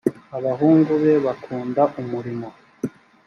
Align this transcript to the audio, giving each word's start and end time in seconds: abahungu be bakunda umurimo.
abahungu 0.37 0.91
be 1.03 1.13
bakunda 1.25 1.81
umurimo. 2.01 2.47